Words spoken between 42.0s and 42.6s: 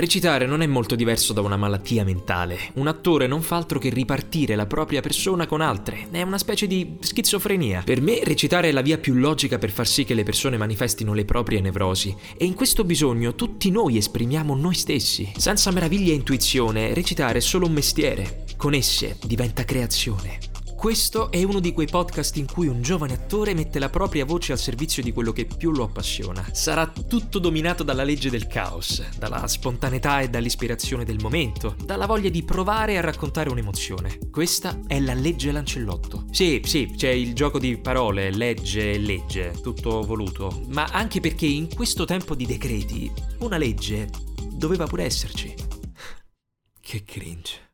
tempo di